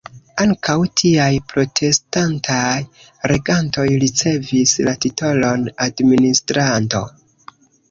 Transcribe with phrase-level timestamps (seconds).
[0.43, 2.71] Ankaŭ tiaj protestantaj
[3.33, 7.07] regantoj ricevis la titolon "administranto".